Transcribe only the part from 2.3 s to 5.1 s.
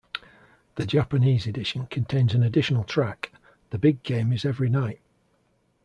an additional track, "The Big Game Is Every Night".